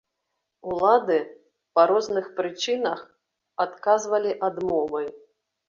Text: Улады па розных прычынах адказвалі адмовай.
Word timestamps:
Улады 0.69 1.17
па 1.75 1.83
розных 1.91 2.25
прычынах 2.41 2.99
адказвалі 3.69 4.31
адмовай. 4.51 5.07